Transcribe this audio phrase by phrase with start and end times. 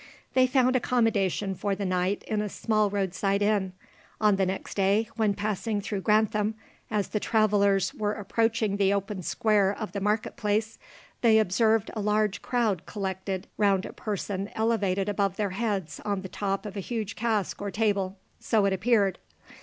[0.33, 3.73] They found accommodation for the night in a small roadside inn.
[4.19, 6.55] On the next day, when passing through Grantham,
[6.89, 10.79] as the travellers were approaching the open square of the market place,
[11.21, 16.29] they observed a large crowd collected round a person elevated above their heads on the
[16.29, 19.19] top of a huge cask or table, so it appeared.